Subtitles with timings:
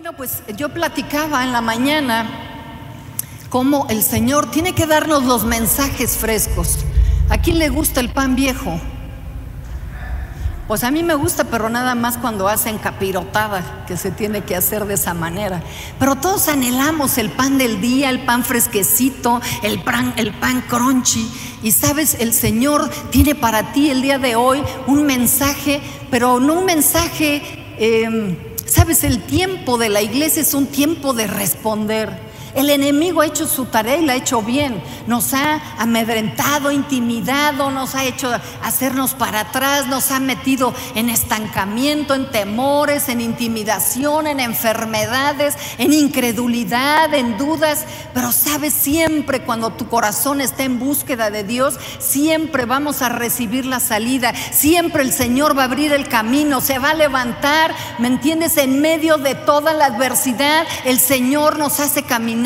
[0.00, 2.26] Bueno, pues yo platicaba en la mañana
[3.50, 6.78] cómo el Señor tiene que darnos los mensajes frescos.
[7.28, 8.80] ¿A quién le gusta el pan viejo?
[10.66, 14.56] Pues a mí me gusta, pero nada más cuando hacen capirotada, que se tiene que
[14.56, 15.62] hacer de esa manera.
[15.98, 21.30] Pero todos anhelamos el pan del día, el pan fresquecito, el pan, el pan crunchy.
[21.62, 26.54] Y sabes, el Señor tiene para ti el día de hoy un mensaje, pero no
[26.54, 27.42] un mensaje,
[27.76, 32.29] eh, sabes, el tiempo de la iglesia es un tiempo de responder.
[32.54, 34.82] El enemigo ha hecho su tarea y la ha hecho bien.
[35.06, 38.30] Nos ha amedrentado, intimidado, nos ha hecho
[38.62, 45.92] hacernos para atrás, nos ha metido en estancamiento, en temores, en intimidación, en enfermedades, en
[45.92, 47.86] incredulidad, en dudas.
[48.14, 53.64] Pero sabes, siempre cuando tu corazón está en búsqueda de Dios, siempre vamos a recibir
[53.64, 54.34] la salida.
[54.34, 57.74] Siempre el Señor va a abrir el camino, se va a levantar.
[57.98, 58.56] ¿Me entiendes?
[58.56, 62.39] En medio de toda la adversidad, el Señor nos hace caminar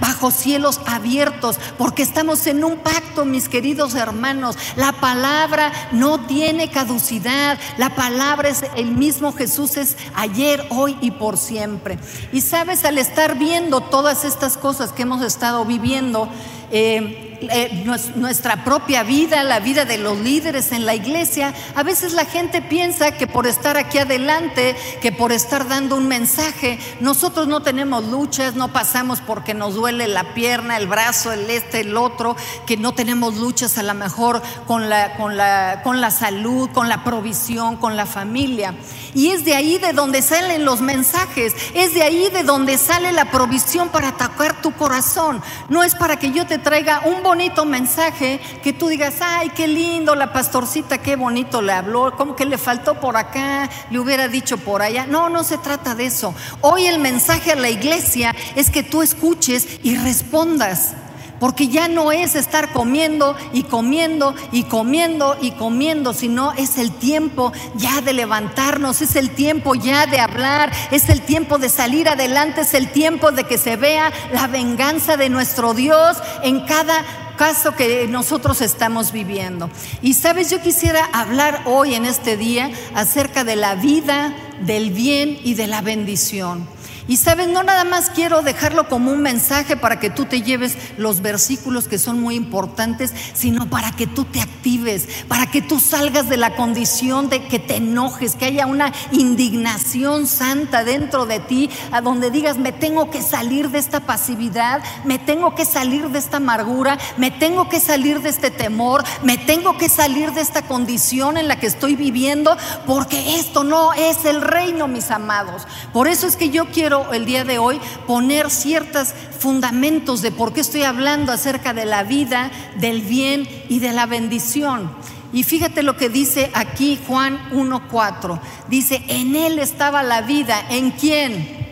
[0.00, 4.56] bajo cielos abiertos, porque estamos en un pacto, mis queridos hermanos.
[4.76, 11.10] La palabra no tiene caducidad, la palabra es el mismo Jesús, es ayer, hoy y
[11.10, 11.98] por siempre.
[12.32, 16.28] Y sabes, al estar viendo todas estas cosas que hemos estado viviendo,
[16.70, 17.84] eh, eh,
[18.16, 22.60] nuestra propia vida, la vida de los líderes en la iglesia, a veces la gente
[22.62, 28.04] piensa que por estar aquí adelante, que por estar dando un mensaje, nosotros no tenemos
[28.06, 32.76] luchas, no pasamos porque nos duele la pierna, el brazo, el este, el otro, que
[32.76, 37.04] no tenemos luchas a lo mejor con la, con la, con la salud, con la
[37.04, 38.74] provisión, con la familia.
[39.14, 43.12] Y es de ahí de donde salen los mensajes, es de ahí de donde sale
[43.12, 45.40] la provisión para atacar tu corazón.
[45.68, 49.66] No es para que yo te traiga un bonito mensaje que tú digas, ay, qué
[49.66, 54.28] lindo, la pastorcita, qué bonito le habló, como que le faltó por acá, le hubiera
[54.28, 55.06] dicho por allá.
[55.06, 56.34] No, no se trata de eso.
[56.60, 60.94] Hoy el mensaje a la iglesia es que tú escuches y respondas.
[61.40, 66.92] Porque ya no es estar comiendo y comiendo y comiendo y comiendo, sino es el
[66.92, 72.08] tiempo ya de levantarnos, es el tiempo ya de hablar, es el tiempo de salir
[72.08, 77.04] adelante, es el tiempo de que se vea la venganza de nuestro Dios en cada
[77.38, 79.70] caso que nosotros estamos viviendo.
[80.02, 85.38] Y sabes, yo quisiera hablar hoy en este día acerca de la vida, del bien
[85.44, 86.68] y de la bendición.
[87.08, 90.76] Y sabes, no nada más quiero dejarlo como un mensaje para que tú te lleves
[90.98, 95.80] los versículos que son muy importantes, sino para que tú te actives, para que tú
[95.80, 101.40] salgas de la condición de que te enojes, que haya una indignación santa dentro de
[101.40, 106.10] ti, a donde digas, me tengo que salir de esta pasividad, me tengo que salir
[106.10, 110.42] de esta amargura, me tengo que salir de este temor, me tengo que salir de
[110.42, 112.54] esta condición en la que estoy viviendo,
[112.86, 115.66] porque esto no es el reino, mis amados.
[115.94, 120.52] Por eso es que yo quiero el día de hoy poner ciertos fundamentos de por
[120.52, 124.90] qué estoy hablando acerca de la vida, del bien y de la bendición.
[125.32, 128.40] Y fíjate lo que dice aquí Juan 1.4.
[128.68, 130.64] Dice, en Él estaba la vida.
[130.70, 131.68] ¿En quién?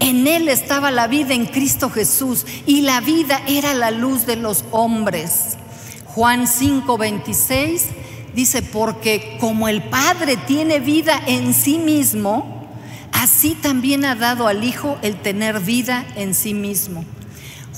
[0.00, 2.46] En Él estaba la vida en Cristo Jesús.
[2.66, 5.56] Y la vida era la luz de los hombres.
[6.06, 7.82] Juan 5.26
[8.34, 12.53] dice, porque como el Padre tiene vida en sí mismo,
[13.14, 17.04] así también ha dado al Hijo el tener vida en sí mismo.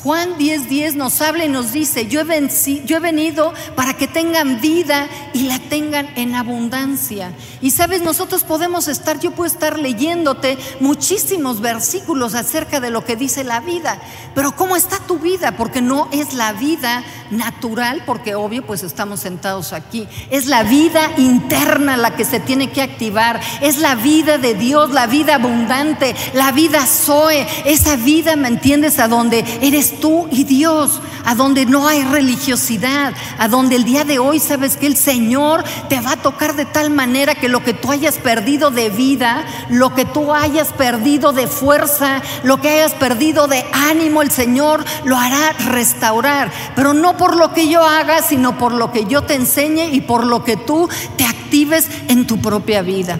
[0.02, 4.60] Juan 10:10 nos habla y nos dice, yo he, yo he venido para que tengan
[4.60, 7.32] vida y la tengan en abundancia.
[7.62, 13.16] Y sabes, nosotros podemos estar, yo puedo estar leyéndote muchísimos versículos acerca de lo que
[13.16, 13.98] dice la vida,
[14.34, 15.56] pero ¿cómo está tu vida?
[15.56, 20.06] Porque no es la vida natural, porque obvio, pues estamos sentados aquí.
[20.30, 24.90] Es la vida interna la que se tiene que activar, es la vida de Dios,
[24.90, 28.98] la vida abundante, la vida Zoe, esa vida, ¿me entiendes?
[28.98, 34.04] A donde eres tú y Dios, a donde no hay religiosidad, a donde el día
[34.04, 37.62] de hoy sabes que el Señor te va a tocar de tal manera que lo
[37.62, 42.68] que tú hayas perdido de vida, lo que tú hayas perdido de fuerza, lo que
[42.70, 47.82] hayas perdido de ánimo, el Señor lo hará restaurar, pero no por lo que yo
[47.82, 51.88] haga, sino por lo que yo te enseñe y por lo que tú te actives
[52.08, 53.18] en tu propia vida.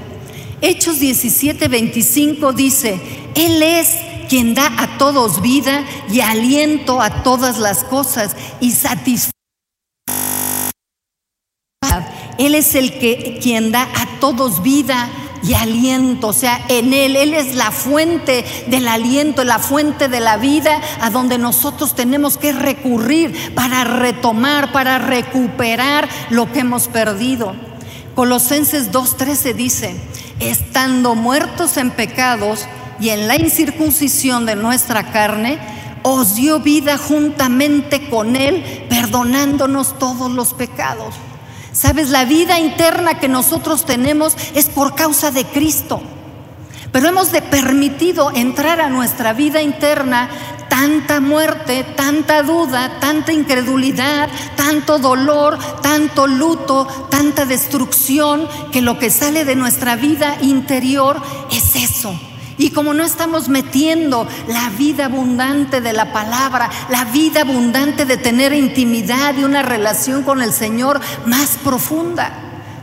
[0.61, 3.01] Hechos 17, 25 dice,
[3.35, 3.89] Él es
[4.29, 9.33] quien da a todos vida y aliento a todas las cosas y satisface.
[12.39, 15.09] Él es el que quien da a todos vida
[15.43, 20.21] y aliento, o sea, en Él, Él es la fuente del aliento, la fuente de
[20.21, 26.89] la vida a donde nosotros tenemos que recurrir para retomar, para recuperar lo que hemos
[26.89, 27.55] perdido.
[28.15, 29.95] Colosenses 2.13 dice,
[30.41, 32.67] estando muertos en pecados,
[33.01, 35.59] y en la incircuncisión de nuestra carne,
[36.03, 41.15] os dio vida juntamente con Él, perdonándonos todos los pecados.
[41.73, 46.01] Sabes, la vida interna que nosotros tenemos es por causa de Cristo.
[46.93, 50.31] Pero hemos de permitido entrar a nuestra vida interna
[50.69, 59.11] tanta muerte, tanta duda, tanta incredulidad, tanto dolor, tanto luto, tanta destrucción, que lo que
[59.11, 61.21] sale de nuestra vida interior
[61.51, 62.19] es eso.
[62.59, 68.17] Y como no estamos metiendo la vida abundante de la palabra, la vida abundante de
[68.17, 72.33] tener intimidad y una relación con el Señor más profunda,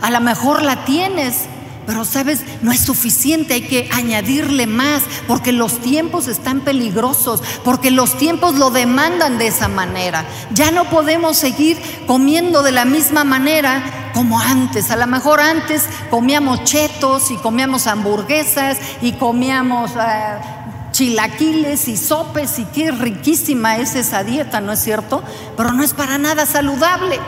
[0.01, 1.47] a lo mejor la tienes,
[1.85, 7.91] pero sabes, no es suficiente, hay que añadirle más, porque los tiempos están peligrosos, porque
[7.91, 10.25] los tiempos lo demandan de esa manera.
[10.53, 14.91] Ya no podemos seguir comiendo de la misma manera como antes.
[14.91, 19.91] A lo mejor antes comíamos chetos y comíamos hamburguesas y comíamos...
[19.91, 20.63] Eh,
[20.93, 25.23] chilaquiles y sopes y qué riquísima es esa dieta, ¿no es cierto?
[25.57, 27.19] Pero no es para nada saludable.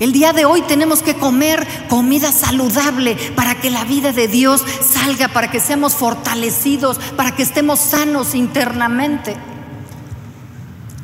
[0.00, 4.64] El día de hoy tenemos que comer comida saludable para que la vida de Dios
[4.82, 9.36] salga, para que seamos fortalecidos, para que estemos sanos internamente.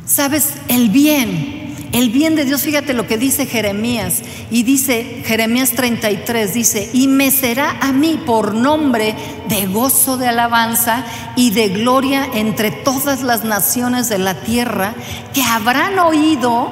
[0.05, 0.55] ¿Sabes?
[0.69, 4.23] El bien, el bien de Dios, fíjate lo que dice Jeremías.
[4.51, 9.15] Y dice Jeremías 33, dice, y me será a mí por nombre
[9.49, 11.05] de gozo de alabanza
[11.37, 14.95] y de gloria entre todas las naciones de la tierra
[15.33, 16.71] que habrán oído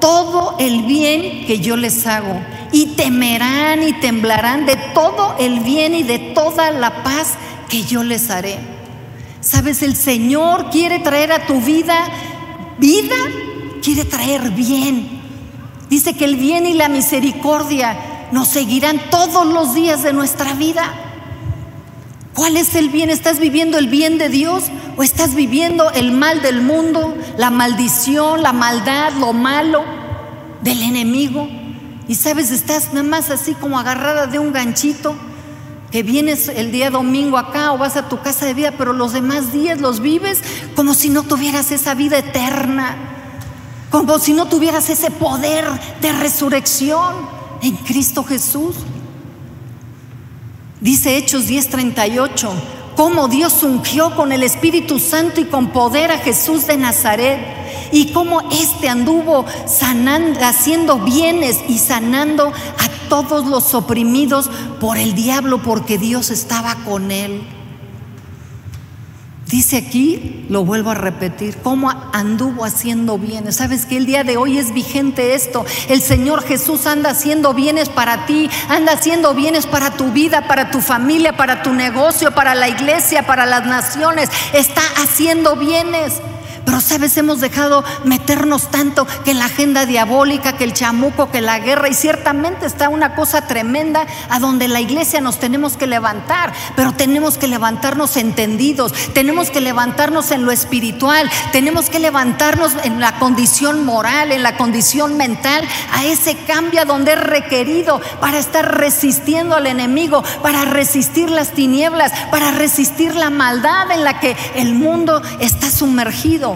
[0.00, 2.40] todo el bien que yo les hago
[2.72, 7.34] y temerán y temblarán de todo el bien y de toda la paz
[7.68, 8.58] que yo les haré.
[9.40, 11.94] Sabes, el Señor quiere traer a tu vida
[12.82, 13.16] vida,
[13.82, 15.20] quiere traer bien.
[15.90, 20.84] Dice que el bien y la misericordia nos seguirán todos los días de nuestra vida.
[22.34, 23.10] ¿Cuál es el bien?
[23.10, 24.64] ¿Estás viviendo el bien de Dios
[24.96, 29.84] o estás viviendo el mal del mundo, la maldición, la maldad, lo malo
[30.62, 31.46] del enemigo?
[32.08, 35.14] Y sabes, estás nada más así como agarrada de un ganchito
[35.90, 39.12] que vienes el día domingo acá o vas a tu casa de vida, pero los
[39.12, 40.42] demás días los vives
[40.74, 42.96] como si no tuvieras esa vida eterna,
[43.92, 45.66] como si no tuvieras ese poder
[46.00, 47.14] de resurrección
[47.60, 48.74] en Cristo Jesús.
[50.80, 52.50] Dice Hechos 10:38,
[52.96, 57.38] cómo Dios ungió con el Espíritu Santo y con poder a Jesús de Nazaret
[57.92, 64.50] y cómo éste anduvo sanando, haciendo bienes y sanando a todos los oprimidos
[64.80, 67.42] por el diablo porque Dios estaba con él.
[69.52, 73.56] Dice aquí, lo vuelvo a repetir, cómo anduvo haciendo bienes.
[73.56, 75.66] Sabes que el día de hoy es vigente esto.
[75.90, 80.70] El Señor Jesús anda haciendo bienes para ti, anda haciendo bienes para tu vida, para
[80.70, 84.30] tu familia, para tu negocio, para la iglesia, para las naciones.
[84.54, 86.22] Está haciendo bienes.
[86.64, 91.58] Pero sabes, hemos dejado meternos tanto que la agenda diabólica, que el chamuco, que la
[91.58, 96.52] guerra, y ciertamente está una cosa tremenda a donde la iglesia nos tenemos que levantar,
[96.76, 103.00] pero tenemos que levantarnos entendidos, tenemos que levantarnos en lo espiritual, tenemos que levantarnos en
[103.00, 108.78] la condición moral, en la condición mental, a ese cambio donde es requerido para estar
[108.78, 114.74] resistiendo al enemigo, para resistir las tinieblas, para resistir la maldad en la que el
[114.74, 116.51] mundo está sumergido.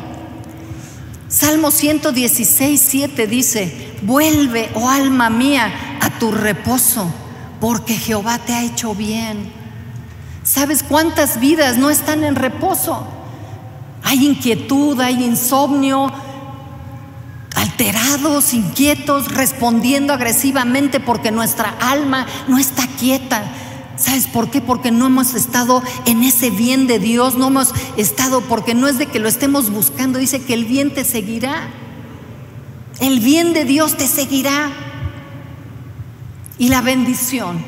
[1.38, 7.12] Salmo 116, 7 dice, vuelve, oh alma mía, a tu reposo,
[7.60, 9.52] porque Jehová te ha hecho bien.
[10.44, 13.06] ¿Sabes cuántas vidas no están en reposo?
[14.02, 16.10] Hay inquietud, hay insomnio,
[17.54, 23.42] alterados, inquietos, respondiendo agresivamente porque nuestra alma no está quieta.
[23.96, 24.60] ¿Sabes por qué?
[24.60, 28.98] Porque no hemos estado en ese bien de Dios, no hemos estado, porque no es
[28.98, 31.68] de que lo estemos buscando, dice que el bien te seguirá.
[33.00, 34.70] El bien de Dios te seguirá.
[36.58, 37.58] Y la bendición,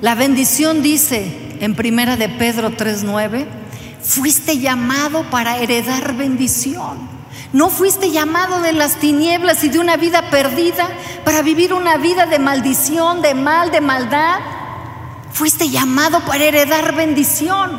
[0.00, 3.46] la bendición dice en primera de Pedro 3:9,
[4.02, 7.16] fuiste llamado para heredar bendición.
[7.52, 10.88] No fuiste llamado de las tinieblas y de una vida perdida
[11.24, 14.40] para vivir una vida de maldición, de mal, de maldad.
[15.36, 17.70] Fuiste llamado para heredar bendición.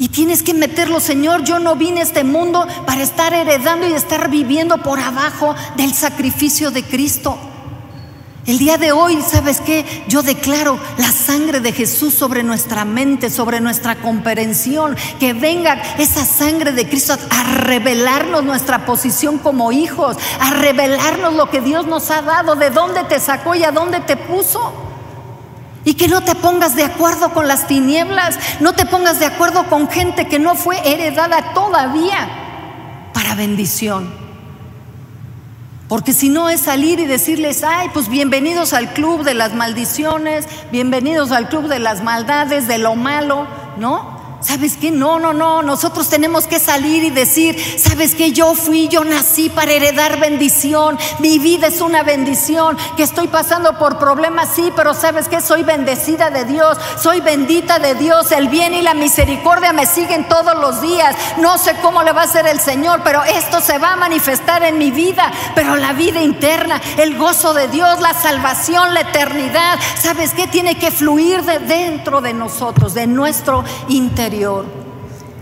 [0.00, 3.92] Y tienes que meterlo, Señor, yo no vine a este mundo para estar heredando y
[3.92, 7.38] estar viviendo por abajo del sacrificio de Cristo.
[8.44, 9.84] El día de hoy, ¿sabes qué?
[10.08, 16.24] Yo declaro la sangre de Jesús sobre nuestra mente, sobre nuestra comprensión, que venga esa
[16.24, 22.10] sangre de Cristo a revelarnos nuestra posición como hijos, a revelarnos lo que Dios nos
[22.10, 24.89] ha dado, de dónde te sacó y a dónde te puso.
[25.84, 29.64] Y que no te pongas de acuerdo con las tinieblas, no te pongas de acuerdo
[29.64, 32.28] con gente que no fue heredada todavía
[33.14, 34.12] para bendición.
[35.88, 40.46] Porque si no es salir y decirles, ay, pues bienvenidos al club de las maldiciones,
[40.70, 44.19] bienvenidos al club de las maldades, de lo malo, ¿no?
[44.40, 44.90] ¿Sabes qué?
[44.90, 45.62] No, no, no.
[45.62, 48.32] Nosotros tenemos que salir y decir, ¿sabes qué?
[48.32, 50.98] Yo fui, yo nací para heredar bendición.
[51.18, 52.78] Mi vida es una bendición.
[52.96, 55.42] Que estoy pasando por problemas, sí, pero ¿sabes qué?
[55.42, 56.78] Soy bendecida de Dios.
[56.98, 58.32] Soy bendita de Dios.
[58.32, 61.14] El bien y la misericordia me siguen todos los días.
[61.36, 64.62] No sé cómo le va a hacer el Señor, pero esto se va a manifestar
[64.62, 65.30] en mi vida.
[65.54, 70.46] Pero la vida interna, el gozo de Dios, la salvación, la eternidad, ¿sabes qué?
[70.46, 74.29] Tiene que fluir de dentro de nosotros, de nuestro interior.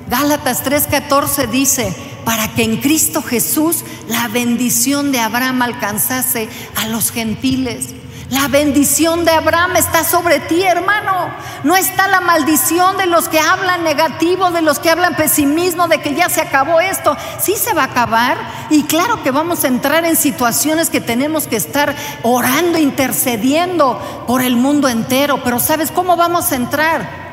[0.08, 7.10] Gálatas 3:14 dice, para que en Cristo Jesús la bendición de Abraham alcanzase a los
[7.10, 7.94] gentiles.
[8.30, 11.30] La bendición de Abraham está sobre ti, hermano.
[11.64, 16.02] No está la maldición de los que hablan negativo, de los que hablan pesimismo, de
[16.02, 17.16] que ya se acabó esto.
[17.40, 18.36] Sí se va a acabar.
[18.68, 24.42] Y claro que vamos a entrar en situaciones que tenemos que estar orando, intercediendo por
[24.42, 25.42] el mundo entero.
[25.42, 27.27] Pero ¿sabes cómo vamos a entrar?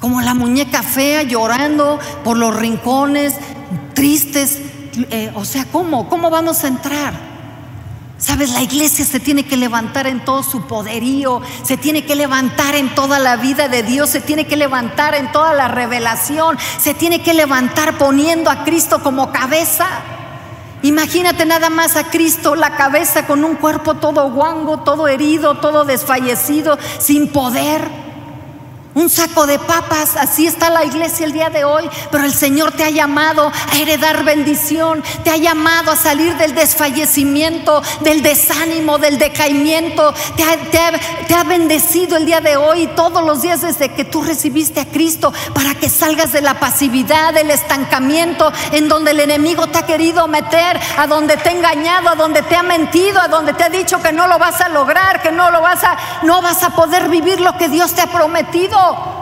[0.00, 3.34] Como la muñeca fea llorando por los rincones,
[3.94, 4.58] tristes.
[5.10, 6.08] Eh, o sea, ¿cómo?
[6.08, 7.30] ¿Cómo vamos a entrar?
[8.20, 12.74] Sabes, la iglesia se tiene que levantar en todo su poderío, se tiene que levantar
[12.74, 16.92] en toda la vida de Dios, se tiene que levantar en toda la revelación, se
[16.92, 19.86] tiene que levantar poniendo a Cristo como cabeza.
[20.82, 25.86] Imagínate nada más a Cristo, la cabeza con un cuerpo todo guango, todo herido, todo
[25.86, 28.09] desfallecido, sin poder.
[28.92, 32.72] Un saco de papas, así está la iglesia el día de hoy, pero el Señor
[32.72, 38.98] te ha llamado a heredar bendición, te ha llamado a salir del desfallecimiento, del desánimo,
[38.98, 44.22] del decaimiento, te ha, bendecido el día de hoy todos los días desde que tú
[44.22, 49.68] recibiste a Cristo para que salgas de la pasividad, del estancamiento en donde el enemigo
[49.68, 53.28] te ha querido meter, a donde te ha engañado, a donde te ha mentido, a
[53.28, 55.96] donde te ha dicho que no lo vas a lograr, que no lo vas a,
[56.22, 58.79] no vas a poder vivir lo que Dios te ha prometido.
[58.80, 59.19] Cristo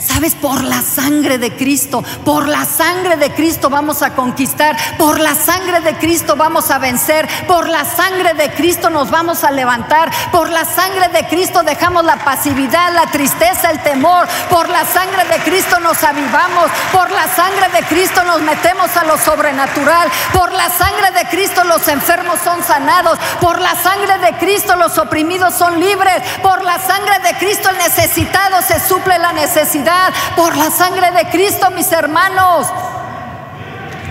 [0.00, 0.34] ¿Sabes?
[0.34, 5.34] Por la sangre de Cristo, por la sangre de Cristo vamos a conquistar, por la
[5.34, 10.10] sangre de Cristo vamos a vencer, por la sangre de Cristo nos vamos a levantar,
[10.32, 15.24] por la sangre de Cristo dejamos la pasividad, la tristeza, el temor, por la sangre
[15.24, 20.50] de Cristo nos avivamos, por la sangre de Cristo nos metemos a lo sobrenatural, por
[20.52, 25.54] la sangre de Cristo los enfermos son sanados, por la sangre de Cristo los oprimidos
[25.54, 29.89] son libres, por la sangre de Cristo el necesitado se suple la necesidad
[30.36, 32.66] por la sangre de Cristo, mis hermanos.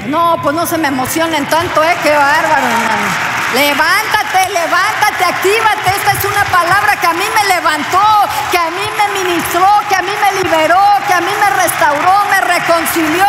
[0.08, 1.96] No, pues no se me emocionen tanto, ¿eh?
[2.02, 3.39] Qué bárbaro, hermano.
[3.54, 5.90] Levántate, levántate, actívate.
[5.90, 9.96] Esta es una palabra que a mí me levantó, que a mí me ministró, que
[9.96, 13.26] a mí me liberó, que a mí me restauró, me reconcilió.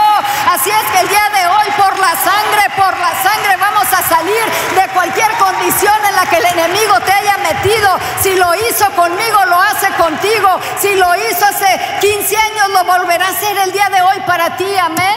[0.53, 4.03] Así es que el día de hoy, por la sangre, por la sangre, vamos a
[4.03, 7.99] salir de cualquier condición en la que el enemigo te haya metido.
[8.21, 10.61] Si lo hizo conmigo, lo hace contigo.
[10.81, 14.55] Si lo hizo hace 15 años, lo volverá a hacer el día de hoy para
[14.59, 14.77] ti.
[14.77, 15.17] Amén.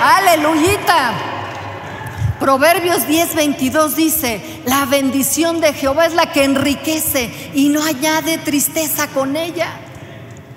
[0.00, 1.35] Aleluyita.
[2.40, 8.38] Proverbios 10, 22 dice, la bendición de Jehová es la que enriquece y no añade
[8.38, 9.68] tristeza con ella.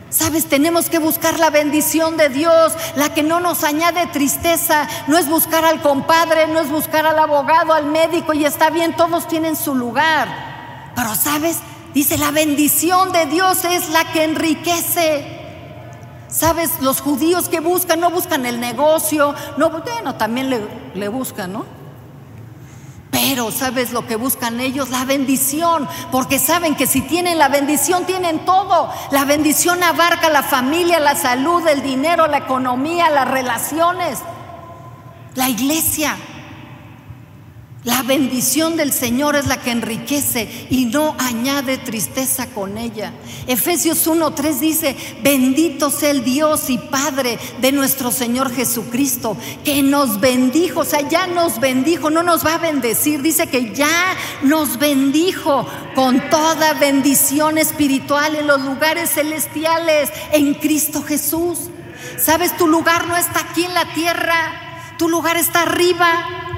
[0.10, 4.88] Sabes, tenemos que buscar la bendición de Dios, la que no nos añade tristeza.
[5.08, 8.96] No es buscar al compadre, no es buscar al abogado, al médico y está bien,
[8.96, 10.92] todos tienen su lugar.
[10.96, 11.58] Pero sabes,
[11.94, 15.39] dice, la bendición de Dios es la que enriquece.
[16.30, 20.62] Sabes, los judíos que buscan, no buscan el negocio, no, bueno, también le,
[20.94, 21.80] le buscan, ¿no?
[23.12, 24.90] Pero ¿sabes lo que buscan ellos?
[24.90, 28.92] La bendición, porque saben que si tienen la bendición tienen todo.
[29.12, 34.20] La bendición abarca la familia, la salud, el dinero, la economía, las relaciones,
[35.36, 36.16] la iglesia.
[37.86, 43.14] La bendición del Señor es la que enriquece y no añade tristeza con ella.
[43.48, 50.20] Efesios 1:3 dice, bendito sea el Dios y Padre de nuestro Señor Jesucristo, que nos
[50.20, 54.78] bendijo, o sea, ya nos bendijo, no nos va a bendecir, dice que ya nos
[54.78, 61.70] bendijo con toda bendición espiritual en los lugares celestiales en Cristo Jesús.
[62.18, 62.58] ¿Sabes?
[62.58, 66.49] Tu lugar no está aquí en la tierra, tu lugar está arriba.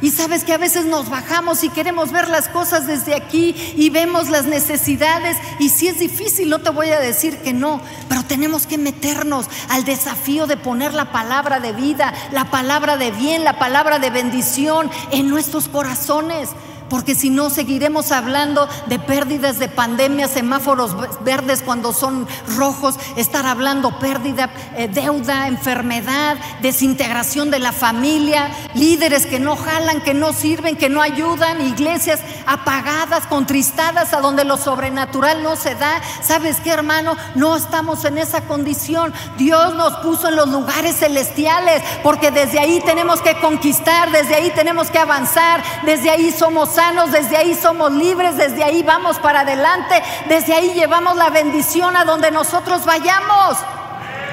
[0.00, 3.90] Y sabes que a veces nos bajamos y queremos ver las cosas desde aquí y
[3.90, 8.22] vemos las necesidades y si es difícil, no te voy a decir que no, pero
[8.22, 13.42] tenemos que meternos al desafío de poner la palabra de vida, la palabra de bien,
[13.42, 16.50] la palabra de bendición en nuestros corazones.
[16.88, 22.26] Porque si no seguiremos hablando de pérdidas de pandemia, semáforos verdes cuando son
[22.56, 30.00] rojos, estar hablando pérdida, eh, deuda, enfermedad, desintegración de la familia, líderes que no jalan,
[30.00, 35.74] que no sirven, que no ayudan, iglesias apagadas, contristadas, a donde lo sobrenatural no se
[35.74, 36.00] da.
[36.22, 37.16] ¿Sabes qué, hermano?
[37.34, 39.12] No estamos en esa condición.
[39.36, 44.50] Dios nos puso en los lugares celestiales, porque desde ahí tenemos que conquistar, desde ahí
[44.54, 46.77] tenemos que avanzar, desde ahí somos
[47.10, 52.04] desde ahí somos libres, desde ahí vamos para adelante, desde ahí llevamos la bendición a
[52.04, 53.58] donde nosotros vayamos.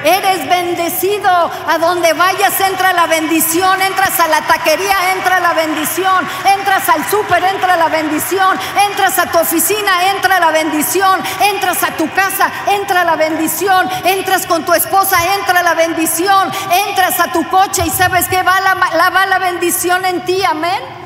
[0.04, 1.28] Eres bendecido.
[1.68, 3.82] A donde vayas entra la bendición.
[3.82, 6.28] Entras a la taquería, entra la bendición.
[6.56, 8.60] Entras al súper, entra la bendición.
[8.88, 11.20] Entras a tu oficina, entra la bendición.
[11.42, 13.90] Entras a tu casa, entra la bendición.
[14.04, 16.52] Entras con tu esposa, entra la bendición.
[16.88, 20.44] Entras a tu coche y sabes que va la, va la bendición en ti.
[20.44, 21.05] Amén.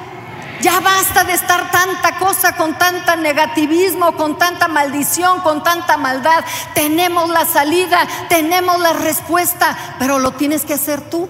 [0.61, 6.43] Ya basta de estar tanta cosa con tanta negativismo, con tanta maldición, con tanta maldad.
[6.73, 11.29] Tenemos la salida, tenemos la respuesta, pero lo tienes que hacer tú.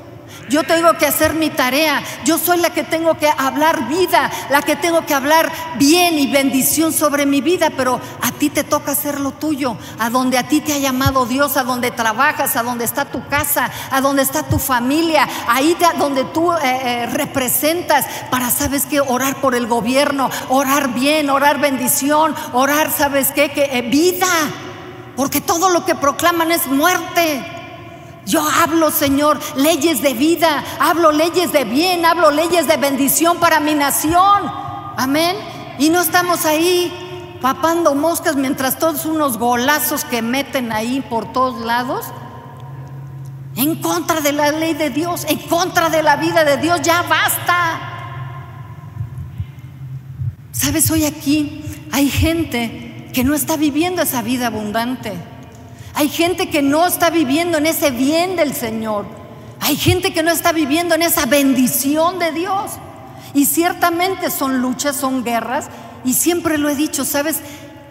[0.50, 2.04] Yo tengo que hacer mi tarea.
[2.26, 6.32] Yo soy la que tengo que hablar vida, la que tengo que hablar bien y
[6.32, 10.48] bendición sobre mi vida, pero a ti te toca hacer lo tuyo, a donde a
[10.48, 14.24] ti te ha llamado Dios, a donde trabajas, a donde está tu casa, a donde
[14.24, 19.00] está tu familia, ahí donde tú eh, eh, representas para, ¿sabes qué?
[19.00, 23.50] Orar por el gobierno, orar bien, orar bendición, orar, ¿sabes qué?
[23.52, 24.28] Que eh, vida,
[25.16, 27.59] porque todo lo que proclaman es muerte.
[28.30, 33.60] Yo hablo, Señor, leyes de vida, hablo leyes de bien, hablo leyes de bendición para
[33.60, 34.44] mi nación.
[34.96, 35.36] Amén.
[35.80, 36.94] Y no estamos ahí
[37.42, 42.06] papando moscas mientras todos unos golazos que meten ahí por todos lados.
[43.56, 47.02] En contra de la ley de Dios, en contra de la vida de Dios, ya
[47.02, 47.80] basta.
[50.52, 55.18] Sabes, hoy aquí hay gente que no está viviendo esa vida abundante.
[55.94, 59.06] Hay gente que no está viviendo en ese bien del Señor.
[59.60, 62.72] Hay gente que no está viviendo en esa bendición de Dios.
[63.34, 65.70] Y ciertamente son luchas, son guerras.
[66.06, 67.42] Y siempre lo he dicho, ¿sabes?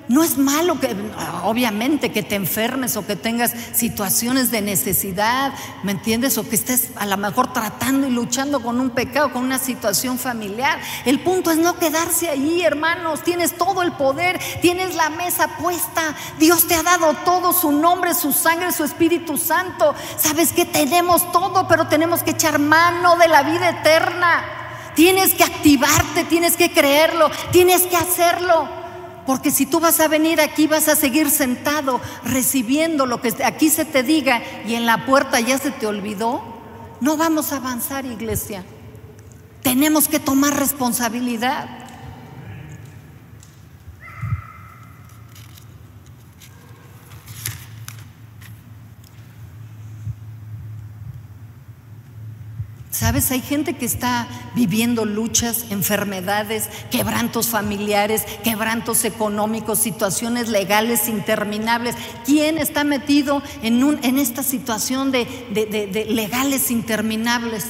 [0.08, 0.96] No es malo que,
[1.44, 6.38] obviamente, que te enfermes o que tengas situaciones de necesidad, ¿me entiendes?
[6.38, 10.18] O que estés a lo mejor tratando y luchando con un pecado, con una situación
[10.18, 10.80] familiar.
[11.04, 13.22] El punto es no quedarse ahí, hermanos.
[13.22, 16.14] Tienes todo el poder, tienes la mesa puesta.
[16.38, 19.94] Dios te ha dado todo, su nombre, su sangre, su Espíritu Santo.
[20.16, 24.44] Sabes que tenemos todo, pero tenemos que echar mano de la vida eterna.
[24.94, 28.77] Tienes que activarte, tienes que creerlo, tienes que hacerlo.
[29.28, 33.68] Porque si tú vas a venir aquí, vas a seguir sentado recibiendo lo que aquí
[33.68, 36.42] se te diga y en la puerta ya se te olvidó,
[37.02, 38.64] no vamos a avanzar, iglesia.
[39.62, 41.68] Tenemos que tomar responsabilidad.
[53.18, 61.96] Hay gente que está viviendo luchas, enfermedades, quebrantos familiares, quebrantos económicos, situaciones legales interminables.
[62.24, 67.66] ¿Quién está metido en, esta situación de, de, legales interminables?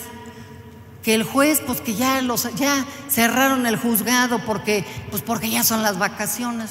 [1.03, 5.65] Que el juez, pues que ya, los, ya cerraron el juzgado porque, pues porque ya
[5.65, 6.71] son las vacaciones,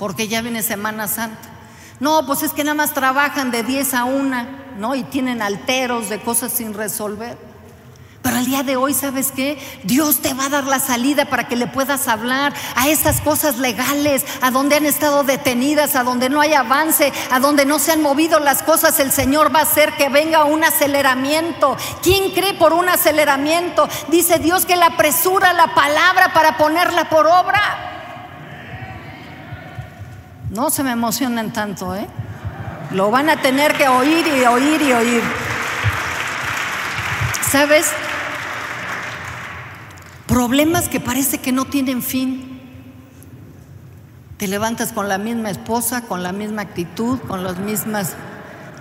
[0.00, 1.48] porque ya viene Semana Santa.
[2.00, 4.46] No, pues es que nada más trabajan de 10 a 1,
[4.78, 4.96] ¿no?
[4.96, 7.55] Y tienen alteros de cosas sin resolver.
[8.26, 9.56] Pero el día de hoy, ¿sabes qué?
[9.84, 13.58] Dios te va a dar la salida para que le puedas hablar a esas cosas
[13.58, 17.92] legales, a donde han estado detenidas, a donde no hay avance, a donde no se
[17.92, 18.98] han movido las cosas.
[18.98, 21.76] El Señor va a hacer que venga un aceleramiento.
[22.02, 23.88] ¿Quién cree por un aceleramiento?
[24.08, 27.62] Dice Dios que le apresura la palabra para ponerla por obra.
[30.50, 32.08] No se me emocionen tanto, ¿eh?
[32.90, 35.22] Lo van a tener que oír y oír y oír.
[37.52, 37.86] ¿Sabes?
[40.26, 42.60] Problemas que parece que no tienen fin.
[44.36, 48.16] Te levantas con la misma esposa, con la misma actitud, con las mismas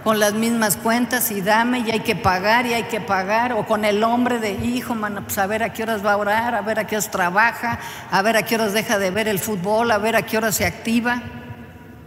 [0.06, 3.66] con las mismas cuentas y dame y hay que pagar y hay que pagar, o
[3.66, 6.54] con el hombre de hijo, mano, pues a ver a qué horas va a orar,
[6.54, 7.80] a ver a qué horas trabaja,
[8.12, 10.54] a ver a qué horas deja de ver el fútbol, a ver a qué horas
[10.58, 11.24] se activa.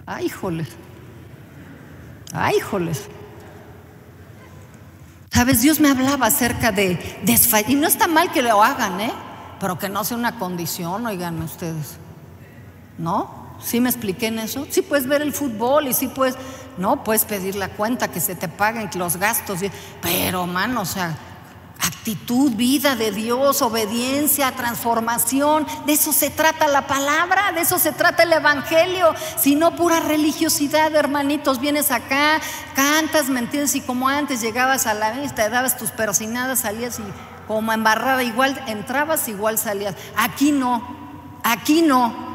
[0.06, 0.68] Ay, híjoles.
[2.32, 3.08] Ay, híjoles.
[5.32, 9.12] Sabes, Dios me hablaba acerca de desfallecer, y no está mal que lo hagan, ¿eh?
[9.60, 11.96] Pero que no sea una condición, oigan ustedes.
[12.98, 13.48] ¿No?
[13.60, 14.66] ¿Sí me expliqué en eso?
[14.70, 16.36] Sí puedes ver el fútbol y sí puedes,
[16.76, 19.60] no, puedes pedir la cuenta, que se te paguen los gastos,
[20.00, 21.16] pero mano, o sea,
[21.80, 25.66] actitud, vida de Dios, obediencia, transformación.
[25.86, 29.14] De eso se trata la palabra, de eso se trata el Evangelio.
[29.36, 32.40] Si no pura religiosidad, hermanitos, vienes acá,
[32.74, 33.74] cantas, ¿me entiendes?
[33.74, 37.02] Y como antes llegabas a la vista, dabas tus persinadas, salías y
[37.48, 39.96] como embarrada, igual entrabas, igual salías.
[40.16, 40.82] Aquí no,
[41.42, 42.28] aquí no.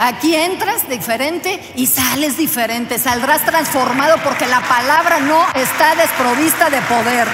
[0.00, 6.80] Aquí entras diferente y sales diferente, saldrás transformado porque la palabra no está desprovista de
[6.82, 7.28] poder.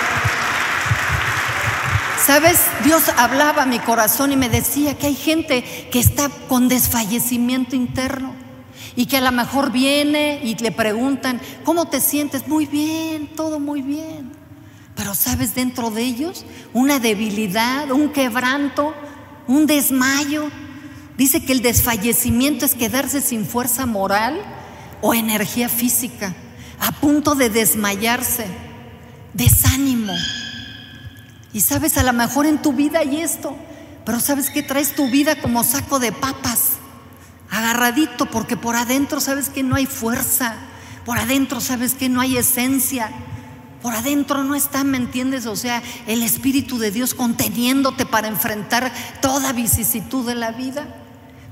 [2.25, 6.69] Sabes, Dios hablaba a mi corazón y me decía que hay gente que está con
[6.69, 8.35] desfallecimiento interno
[8.95, 12.47] y que a lo mejor viene y le preguntan, ¿cómo te sientes?
[12.47, 14.33] Muy bien, todo muy bien.
[15.01, 18.95] Pero sabes, dentro de ellos una debilidad, un quebranto,
[19.47, 20.51] un desmayo.
[21.17, 24.39] Dice que el desfallecimiento es quedarse sin fuerza moral
[25.01, 26.35] o energía física,
[26.79, 28.45] a punto de desmayarse,
[29.33, 30.13] desánimo.
[31.55, 33.57] Y sabes, a lo mejor en tu vida hay esto,
[34.05, 36.73] pero sabes que traes tu vida como saco de papas,
[37.49, 40.57] agarradito, porque por adentro sabes que no hay fuerza,
[41.07, 43.11] por adentro sabes que no hay esencia,
[43.83, 45.47] por adentro no está, ¿me entiendes?
[45.47, 50.87] O sea, el Espíritu de Dios conteniéndote para enfrentar toda vicisitud de la vida.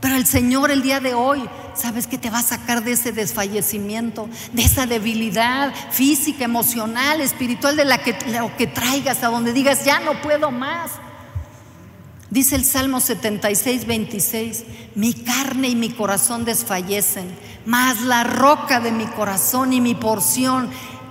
[0.01, 3.11] Pero el Señor el día de hoy, sabes que te va a sacar de ese
[3.11, 9.53] desfallecimiento, de esa debilidad física, emocional, espiritual, de la que, lo que traigas, a donde
[9.53, 10.93] digas, ya no puedo más.
[12.31, 14.65] Dice el Salmo 76, 26,
[14.95, 17.27] mi carne y mi corazón desfallecen,
[17.65, 20.69] mas la roca de mi corazón y mi porción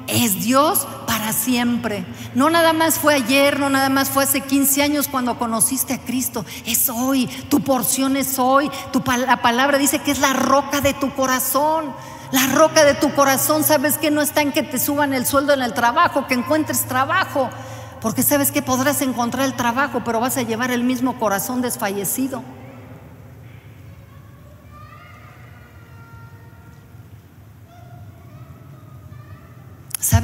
[0.07, 2.05] es Dios para siempre.
[2.33, 5.99] No nada más fue ayer, no nada más fue hace 15 años cuando conociste a
[5.99, 6.45] Cristo.
[6.65, 8.71] Es hoy, tu porción es hoy.
[8.91, 11.93] Tu, la palabra dice que es la roca de tu corazón.
[12.31, 15.53] La roca de tu corazón, sabes que no está en que te suban el sueldo
[15.53, 17.49] en el trabajo, que encuentres trabajo.
[18.01, 22.43] Porque sabes que podrás encontrar el trabajo, pero vas a llevar el mismo corazón desfallecido.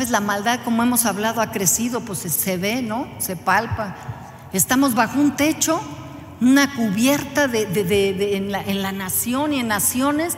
[0.09, 3.07] La maldad, como hemos hablado, ha crecido, pues se ve, ¿no?
[3.19, 3.95] Se palpa.
[4.53, 5.81] Estamos bajo un techo,
[6.41, 10.35] una cubierta de, en, la, en la nación y en naciones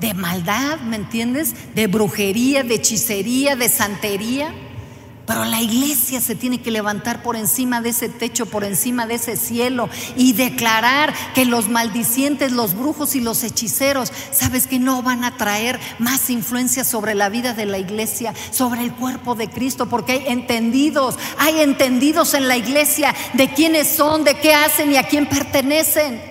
[0.00, 1.54] de maldad, ¿me entiendes?
[1.74, 4.54] De brujería, de hechicería, de santería.
[5.28, 9.16] Pero la iglesia se tiene que levantar por encima de ese techo, por encima de
[9.16, 15.02] ese cielo y declarar que los maldicientes, los brujos y los hechiceros, sabes que no
[15.02, 19.50] van a traer más influencia sobre la vida de la iglesia, sobre el cuerpo de
[19.50, 24.92] Cristo, porque hay entendidos, hay entendidos en la iglesia de quiénes son, de qué hacen
[24.92, 26.22] y a quién pertenecen.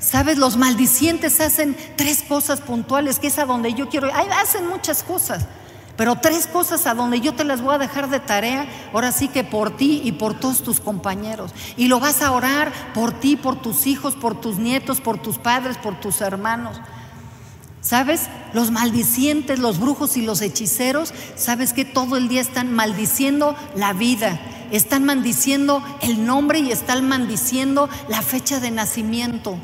[0.00, 4.10] Sabes, los maldicientes hacen tres cosas puntuales, que es a donde yo quiero.
[4.12, 5.46] Hacen muchas cosas.
[5.96, 9.28] Pero tres cosas a donde yo te las voy a dejar de tarea, ahora sí
[9.28, 11.52] que por ti y por todos tus compañeros.
[11.76, 15.38] Y lo vas a orar por ti, por tus hijos, por tus nietos, por tus
[15.38, 16.78] padres, por tus hermanos.
[17.80, 18.22] ¿Sabes?
[18.52, 23.92] Los maldicientes, los brujos y los hechiceros, ¿sabes que todo el día están maldiciendo la
[23.92, 24.40] vida?
[24.72, 29.56] Están maldiciendo el nombre y están maldiciendo la fecha de nacimiento.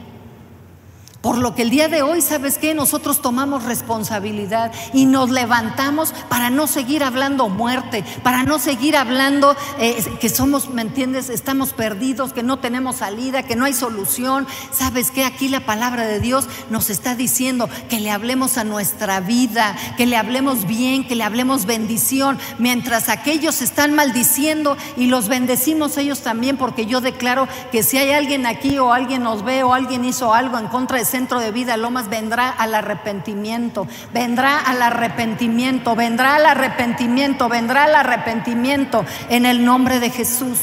[1.22, 2.74] Por lo que el día de hoy, ¿sabes qué?
[2.74, 9.54] Nosotros tomamos responsabilidad y nos levantamos para no seguir hablando muerte, para no seguir hablando
[9.78, 11.28] eh, que somos, ¿me entiendes?
[11.28, 14.48] Estamos perdidos, que no tenemos salida, que no hay solución.
[14.72, 15.24] ¿Sabes qué?
[15.24, 20.06] Aquí la palabra de Dios nos está diciendo que le hablemos a nuestra vida, que
[20.06, 26.22] le hablemos bien, que le hablemos bendición, mientras aquellos están maldiciendo y los bendecimos ellos
[26.22, 30.04] también, porque yo declaro que si hay alguien aquí o alguien nos ve o alguien
[30.04, 35.94] hizo algo en contra de centro de vida Lomas vendrá al arrepentimiento, vendrá al arrepentimiento,
[35.94, 40.58] vendrá al arrepentimiento, vendrá al arrepentimiento en el nombre de Jesús.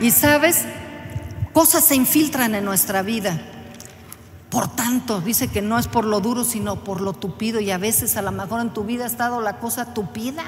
[0.00, 0.64] Y sabes,
[1.52, 3.38] cosas se infiltran en nuestra vida.
[4.48, 7.60] Por tanto, dice que no es por lo duro, sino por lo tupido.
[7.60, 10.44] Y a veces a lo mejor en tu vida ha estado la cosa tupida.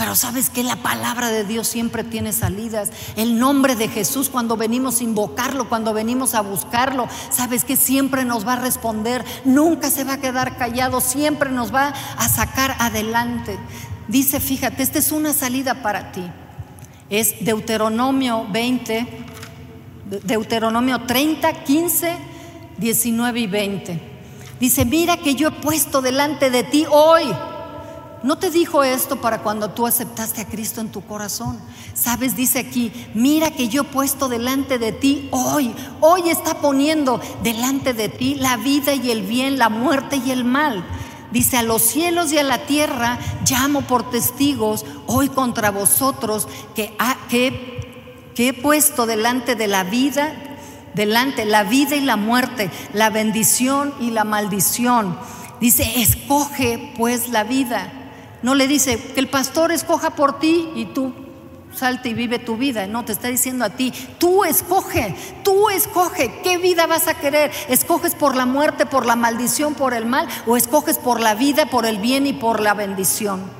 [0.00, 2.88] Pero sabes que la palabra de Dios siempre tiene salidas.
[3.16, 8.24] El nombre de Jesús cuando venimos a invocarlo, cuando venimos a buscarlo, sabes que siempre
[8.24, 9.22] nos va a responder.
[9.44, 13.58] Nunca se va a quedar callado, siempre nos va a sacar adelante.
[14.08, 16.24] Dice, fíjate, esta es una salida para ti.
[17.10, 19.06] Es Deuteronomio 20,
[20.24, 22.16] Deuteronomio 30, 15,
[22.78, 24.00] 19 y 20.
[24.60, 27.24] Dice, mira que yo he puesto delante de ti hoy
[28.22, 31.58] no te dijo esto para cuando tú aceptaste a Cristo en tu corazón.
[31.94, 35.74] Sabes, dice aquí, mira que yo he puesto delante de ti hoy.
[36.00, 40.44] Hoy está poniendo delante de ti la vida y el bien, la muerte y el
[40.44, 40.84] mal.
[41.32, 46.94] Dice, a los cielos y a la tierra llamo por testigos hoy contra vosotros que,
[47.30, 50.34] que, que he puesto delante de la vida,
[50.94, 55.16] delante la vida y la muerte, la bendición y la maldición.
[55.60, 57.92] Dice, escoge pues la vida.
[58.42, 61.12] No le dice que el pastor escoja por ti y tú
[61.74, 62.86] salte y vive tu vida.
[62.86, 67.50] No, te está diciendo a ti, tú escoge, tú escoge qué vida vas a querer.
[67.68, 70.28] ¿Escoges por la muerte, por la maldición, por el mal?
[70.46, 73.59] ¿O escoges por la vida, por el bien y por la bendición?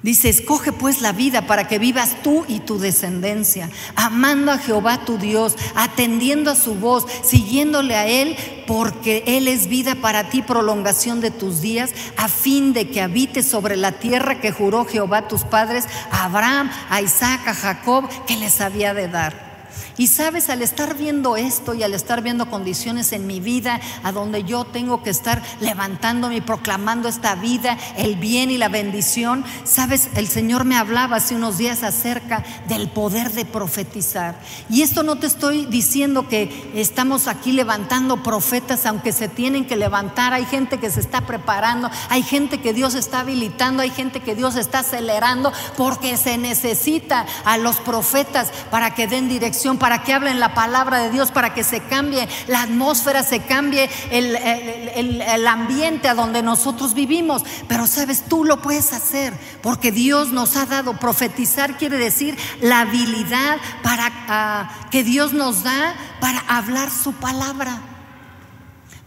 [0.00, 5.04] Dice, escoge pues la vida para que vivas tú y tu descendencia, amando a Jehová
[5.04, 8.36] tu Dios, atendiendo a su voz, siguiéndole a Él,
[8.68, 13.46] porque Él es vida para ti, prolongación de tus días, a fin de que habites
[13.48, 18.36] sobre la tierra que juró Jehová tus padres, a Abraham, a Isaac, a Jacob, que
[18.36, 19.47] les había de dar.
[19.96, 24.12] Y sabes, al estar viendo esto y al estar viendo condiciones en mi vida a
[24.12, 29.44] donde yo tengo que estar levantándome y proclamando esta vida, el bien y la bendición,
[29.64, 34.38] sabes, el Señor me hablaba hace unos días acerca del poder de profetizar.
[34.70, 39.76] Y esto no te estoy diciendo que estamos aquí levantando profetas, aunque se tienen que
[39.76, 40.32] levantar.
[40.32, 44.34] Hay gente que se está preparando, hay gente que Dios está habilitando, hay gente que
[44.34, 50.14] Dios está acelerando, porque se necesita a los profetas para que den dirección para que
[50.14, 56.08] hablen la palabra de Dios, para que se cambie la atmósfera, se cambie el, ambiente
[56.08, 57.42] a donde nosotros vivimos.
[57.68, 60.98] Pero sabes, tú lo puedes hacer, porque Dios nos ha dado.
[60.98, 67.80] Profetizar quiere decir la habilidad para ah, que Dios nos da para hablar su palabra.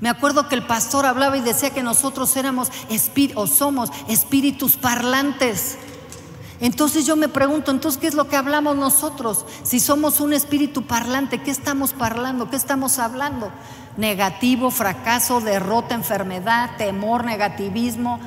[0.01, 2.71] Me acuerdo que el pastor hablaba y decía que nosotros éramos
[3.35, 5.77] o somos espíritus parlantes.
[6.61, 9.45] Entonces yo me pregunto, entonces, ¿qué es lo que hablamos nosotros?
[9.63, 12.51] Si somos un espíritu parlante, ¿qué estamos parlando?
[12.51, 13.51] ¿Qué estamos hablando?
[13.97, 18.19] Negativo, fracaso, derrota, enfermedad, temor, negativismo.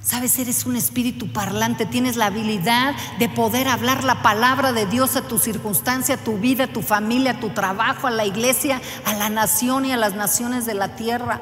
[0.00, 5.16] Sabes, eres un espíritu parlante, tienes la habilidad de poder hablar la palabra de Dios
[5.16, 8.80] a tu circunstancia, a tu vida, a tu familia, a tu trabajo, a la iglesia,
[9.04, 11.40] a la nación y a las naciones de la tierra.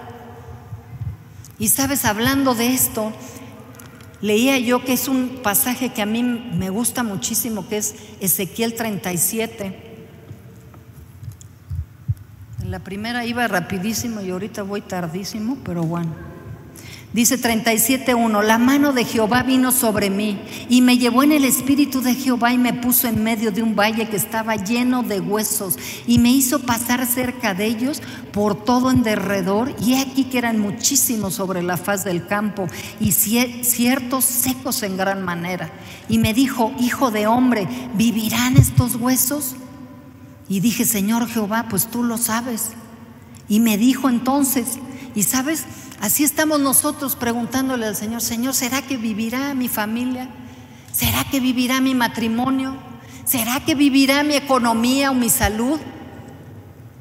[1.58, 3.12] Y sabes, hablando de esto,
[4.20, 8.74] leía yo que es un pasaje que a mí me gusta muchísimo, que es Ezequiel
[8.74, 9.86] 37.
[12.62, 16.35] En la primera iba rapidísimo y ahorita voy tardísimo, pero bueno.
[17.12, 20.38] Dice 37.1, la mano de Jehová vino sobre mí
[20.68, 23.74] y me llevó en el espíritu de Jehová y me puso en medio de un
[23.74, 28.90] valle que estaba lleno de huesos y me hizo pasar cerca de ellos por todo
[28.90, 32.66] en derredor y aquí que eran muchísimos sobre la faz del campo
[33.00, 35.70] y ciertos secos en gran manera.
[36.08, 39.56] Y me dijo, hijo de hombre, ¿vivirán estos huesos?
[40.48, 42.72] Y dije, Señor Jehová, pues tú lo sabes.
[43.48, 44.78] Y me dijo entonces,
[45.14, 45.64] y sabes,
[46.00, 50.28] Así estamos nosotros preguntándole al Señor, Señor, ¿será que vivirá mi familia?
[50.92, 52.76] ¿Será que vivirá mi matrimonio?
[53.24, 55.80] ¿Será que vivirá mi economía o mi salud?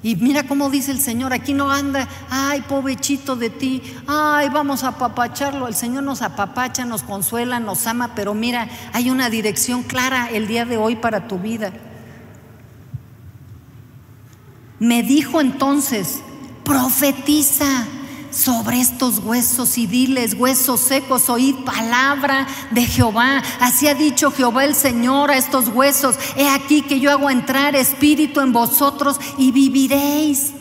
[0.01, 4.83] Y mira cómo dice el Señor, aquí no anda, ay, pobrecito de ti, ay, vamos
[4.83, 5.67] a apapacharlo.
[5.67, 10.47] El Señor nos apapacha, nos consuela, nos ama, pero mira, hay una dirección clara el
[10.47, 11.73] día de hoy para tu vida.
[14.77, 16.21] Me dijo entonces,
[16.63, 17.87] profetiza
[18.35, 23.41] sobre estos huesos y diles, huesos secos, oíd palabra de Jehová.
[23.61, 27.75] Así ha dicho Jehová el Señor a estos huesos, he aquí que yo hago entrar
[27.75, 30.51] espíritu en vosotros y viviréis.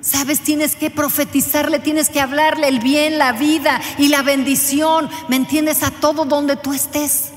[0.00, 5.36] Sabes, tienes que profetizarle, tienes que hablarle el bien, la vida y la bendición, ¿me
[5.36, 5.82] entiendes?
[5.82, 7.32] A todo donde tú estés.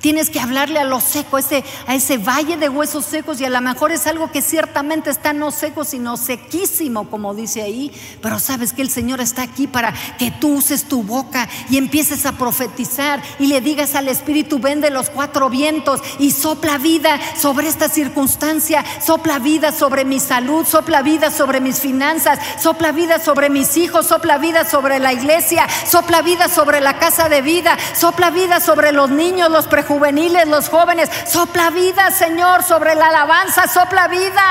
[0.00, 3.60] Tienes que hablarle a lo seco, a ese valle de huesos secos y a lo
[3.60, 7.90] mejor es algo que ciertamente está no seco, sino sequísimo, como dice ahí.
[8.22, 12.26] Pero sabes que el Señor está aquí para que tú uses tu boca y empieces
[12.26, 17.18] a profetizar y le digas al Espíritu, ven de los cuatro vientos y sopla vida
[17.36, 23.18] sobre esta circunstancia, sopla vida sobre mi salud, sopla vida sobre mis finanzas, sopla vida
[23.18, 27.76] sobre mis hijos, sopla vida sobre la iglesia, sopla vida sobre la casa de vida,
[27.96, 31.10] sopla vida sobre los niños, los prejuicios juveniles, los jóvenes.
[31.26, 34.44] Sopla vida, Señor, sobre la alabanza, sopla vida.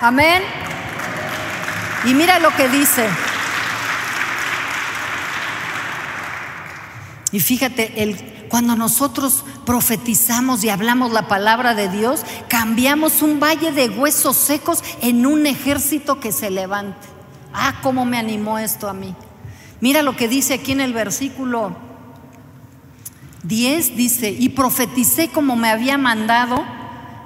[0.00, 0.42] Amén.
[2.04, 3.06] Y mira lo que dice.
[7.32, 13.88] Y fíjate, cuando nosotros profetizamos y hablamos la palabra de Dios, cambiamos un valle de
[13.88, 17.06] huesos secos en un ejército que se levante.
[17.52, 19.14] Ah, cómo me animó esto a mí.
[19.80, 21.89] Mira lo que dice aquí en el versículo
[23.42, 26.64] 10 dice, y profeticé como me había mandado,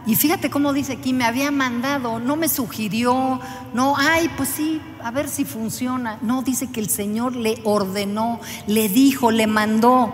[0.07, 3.41] Y fíjate cómo dice aquí, me había mandado, no me sugirió,
[3.73, 6.19] no, ay, pues sí, a ver si funciona.
[6.21, 10.13] No, dice que el Señor le ordenó, le dijo, le mandó.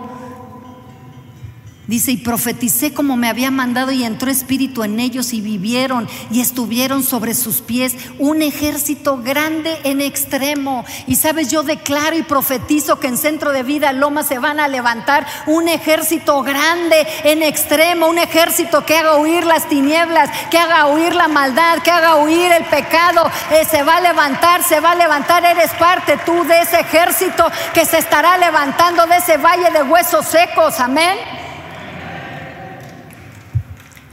[1.91, 6.39] Dice, y profeticé como me había mandado y entró espíritu en ellos y vivieron y
[6.39, 10.85] estuvieron sobre sus pies un ejército grande en extremo.
[11.05, 14.69] Y sabes, yo declaro y profetizo que en Centro de Vida Loma se van a
[14.69, 20.87] levantar un ejército grande en extremo, un ejército que haga huir las tinieblas, que haga
[20.87, 23.29] huir la maldad, que haga huir el pecado.
[23.51, 25.43] Eh, se va a levantar, se va a levantar.
[25.43, 30.25] Eres parte tú de ese ejército que se estará levantando de ese valle de huesos
[30.25, 30.79] secos.
[30.79, 31.40] Amén.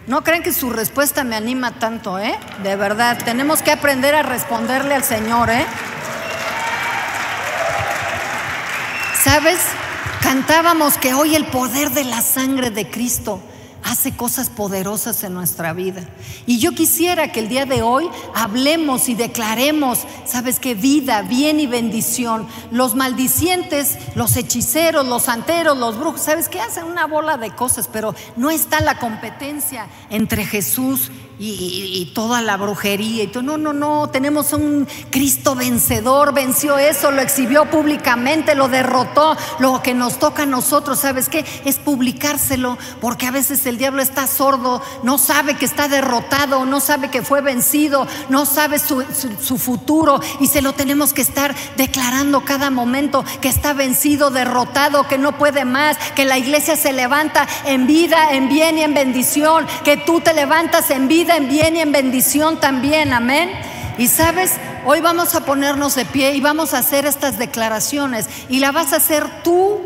[0.09, 2.35] No creen que su respuesta me anima tanto, ¿eh?
[2.63, 5.67] De verdad, tenemos que aprender a responderle al Señor, ¿eh?
[9.23, 9.59] ¿Sabes?
[10.23, 13.43] Cantábamos que hoy el poder de la sangre de Cristo
[13.83, 16.03] hace cosas poderosas en nuestra vida.
[16.47, 20.75] Y yo quisiera que el día de hoy hablemos y declaremos, sabes qué?
[20.75, 22.47] vida, bien y bendición.
[22.71, 26.61] Los maldicientes, los hechiceros, los santeros, los brujos, sabes qué?
[26.61, 31.28] hacen una bola de cosas, pero no está la competencia entre Jesús y,
[32.15, 33.43] toda la brujería y todo.
[33.43, 39.37] No, no, no, tenemos un Cristo vencedor, venció eso, lo exhibió públicamente, lo derrotó.
[39.59, 41.45] Lo que nos toca a nosotros, ¿sabes qué?
[41.65, 46.81] Es publicárselo, porque a veces el diablo está sordo, no sabe que está derrotado, no
[46.81, 49.05] sabe que fue vencido, no sabe su,
[49.41, 55.07] su futuro y se lo tenemos que estar declarando cada momento que está vencido, derrotado,
[55.07, 58.95] que no puede más, que la iglesia se levanta en vida, en bien y en
[58.95, 63.51] bendición, que tú te levantas en vida en bien y en bendición también, amén.
[63.99, 64.53] Y sabes,
[64.87, 68.93] hoy vamos a ponernos de pie y vamos a hacer estas declaraciones y la vas
[68.93, 69.81] a hacer tú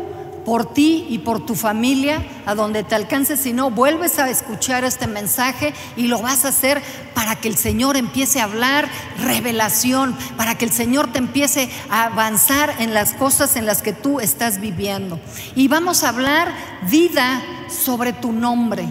[0.45, 4.83] por ti y por tu familia, a donde te alcances, si no, vuelves a escuchar
[4.83, 6.81] este mensaje y lo vas a hacer
[7.13, 12.05] para que el Señor empiece a hablar revelación, para que el Señor te empiece a
[12.05, 15.19] avanzar en las cosas en las que tú estás viviendo.
[15.55, 16.51] Y vamos a hablar
[16.89, 18.85] vida sobre tu nombre.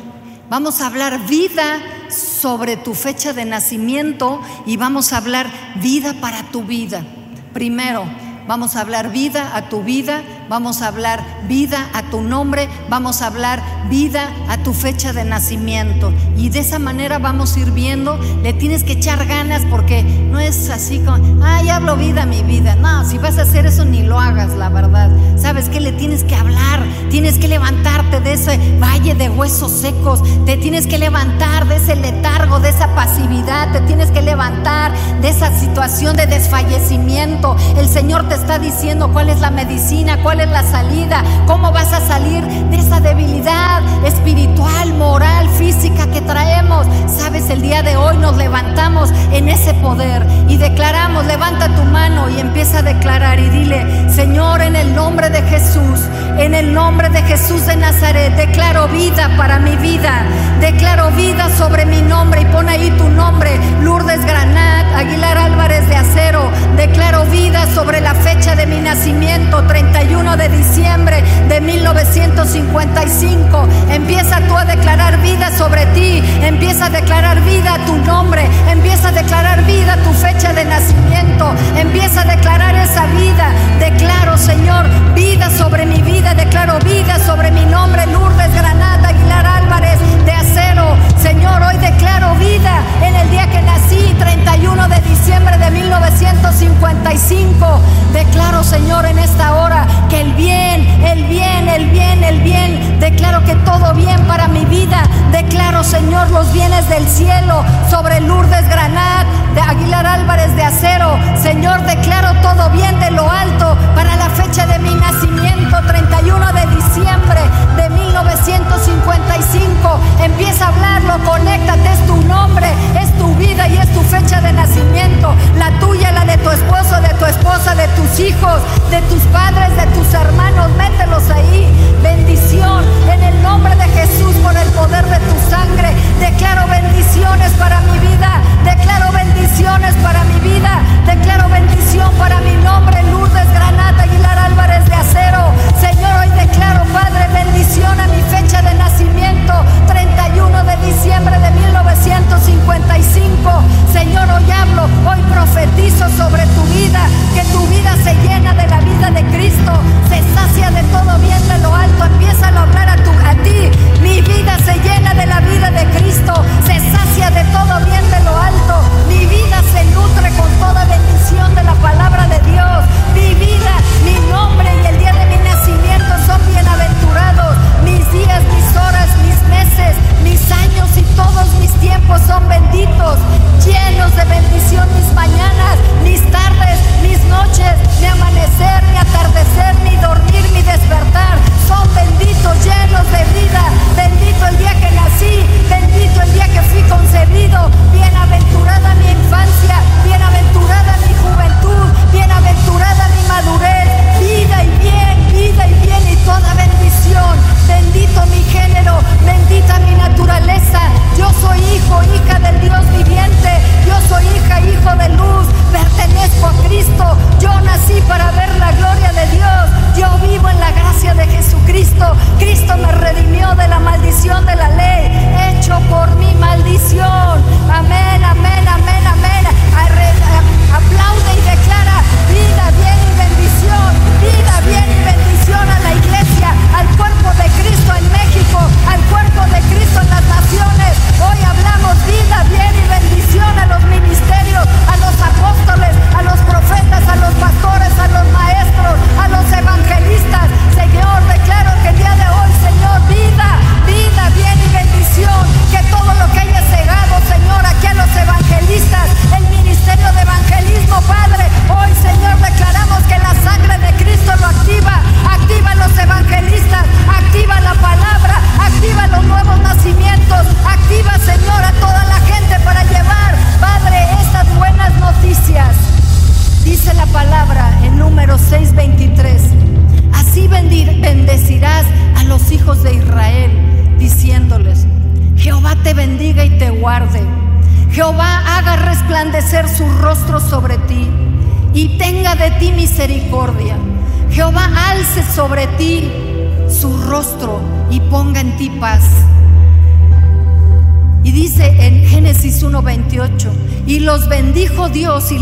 [0.48, 1.80] Vamos a hablar vida
[2.12, 7.04] sobre tu fecha de nacimiento y vamos a hablar vida para tu vida.
[7.52, 8.04] Primero,
[8.46, 10.22] vamos a hablar vida a tu vida,
[10.52, 15.24] vamos a hablar vida a tu nombre, vamos a hablar vida a tu fecha de
[15.24, 16.12] nacimiento.
[16.36, 20.38] Y de esa manera vamos a ir viendo, le tienes que echar ganas porque no
[20.38, 22.76] es así como, ay, hablo vida a mi vida.
[22.76, 25.10] No, si vas a hacer eso ni lo hagas, la verdad.
[25.38, 25.80] ¿Sabes qué?
[25.80, 30.86] Le tienes que hablar, tienes que levantarte de ese valle de huesos secos, te tienes
[30.86, 36.14] que levantar de ese letargo, de esa pasividad, te tienes que levantar de esa situación
[36.14, 37.56] de desfallecimiento.
[37.78, 41.92] El Señor te está diciendo cuál es la medicina, cuál es la salida, cómo vas
[41.92, 46.86] a salir de esa debilidad espiritual, moral, física que traemos.
[47.06, 52.28] Sabes, el día de hoy nos levantamos en ese poder y declaramos, levanta tu mano
[52.28, 56.00] y empieza a declarar y dile, Señor, en el nombre de Jesús,
[56.38, 60.24] en el nombre de Jesús de Nazaret, declaro vida para mi vida,
[60.62, 65.96] declaro vida sobre mi nombre y pon ahí tu nombre, Lourdes Granat, Aguilar Álvarez de
[65.96, 73.68] Acero, declaro vida sobre la fecha de mi nacimiento, 31 de diciembre de 1955.
[73.90, 79.08] Empieza tú a declarar vida sobre ti, empieza a declarar vida a tu nombre, empieza
[79.08, 83.50] a declarar vida a tu fecha de nacimiento, empieza a declarar esa vida.
[83.80, 89.98] Declaro, Señor, vida sobre mi vida, declaro vida sobre mi nombre, Lourdes Granada Aguilar Álvarez
[90.24, 90.51] de Acero.
[90.52, 97.80] zero Señor, hoy declaro vida en el día que nací, 31 de diciembre de 1955.
[98.12, 103.44] Declaro, Señor, en esta hora que el bien, el bien, el bien, el bien, declaro
[103.44, 105.04] que todo bien para mi vida.
[105.30, 111.16] Declaro, Señor, los bienes del cielo sobre Lourdes Granat, de Aguilar Álvarez de Acero.
[111.40, 116.66] Señor, declaro todo bien de lo alto para la fecha de mi nacimiento, 31 de
[116.66, 117.40] diciembre
[117.76, 120.00] de 1955.
[120.22, 122.66] Empieza a hablarlo, conéctate, es tu nombre,
[123.00, 127.00] es tu vida y es tu fecha de nacimiento, la tuya, la de tu esposo,
[127.00, 131.68] de tu esposa, de tus hijos, de tus padres, de tus hermanos, mételos ahí.
[132.02, 135.92] Bendición en el nombre de Jesús, por el poder de tu sangre.
[136.20, 141.41] Declaro bendiciones para mi vida, declaro bendiciones para mi vida, declaro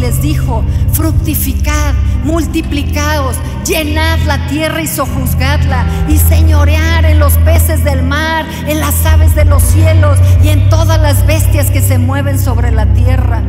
[0.01, 1.95] les dijo, fructificad,
[2.25, 3.37] multiplicaos,
[3.67, 9.35] llenad la tierra y sojuzgadla, y señorear en los peces del mar, en las aves
[9.35, 13.43] de los cielos y en todas las bestias que se mueven sobre la tierra.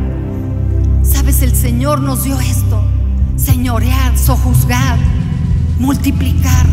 [1.02, 2.84] Sabes, el Señor nos dio esto,
[3.36, 4.98] señorear, sojuzgar,
[5.78, 6.66] multiplicar.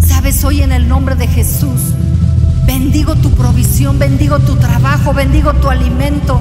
[0.00, 1.92] Sabes, hoy en el nombre de Jesús,
[2.66, 6.40] bendigo tu provisión, bendigo tu trabajo, bendigo tu alimento.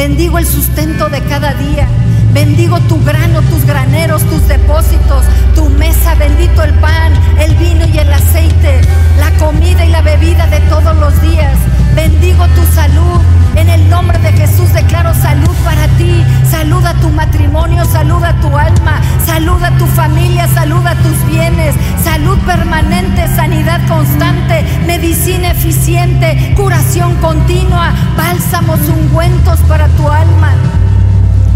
[0.00, 1.86] Bendigo el sustento de cada día.
[2.32, 6.14] Bendigo tu grano, tus graneros, tus depósitos, tu mesa.
[6.14, 8.80] Bendito el pan, el vino y el aceite,
[9.18, 11.52] la comida y la bebida de todos los días.
[11.94, 13.20] Bendigo tu salud.
[13.56, 16.24] En el nombre de Jesús declaro salud para ti.
[16.48, 21.74] Saluda tu matrimonio, saluda tu alma, saluda tu familia, saluda tus bienes.
[22.02, 30.52] Salud permanente, sanidad constante, medicina eficiente, curación continua, bálsamos, ungüentos para tu alma.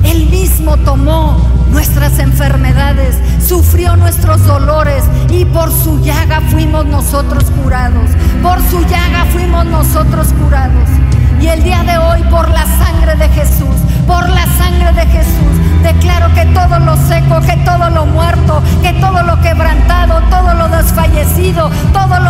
[0.05, 8.11] Él mismo tomó nuestras enfermedades, sufrió nuestros dolores y por su llaga fuimos nosotros curados.
[8.43, 10.89] Por su llaga fuimos nosotros curados.
[11.41, 15.83] Y el día de hoy, por la sangre de Jesús, por la sangre de Jesús,
[15.83, 20.68] declaro que todo lo seco, que todo lo muerto, que todo lo quebrantado, todo lo
[20.68, 22.24] desfallecido, todo lo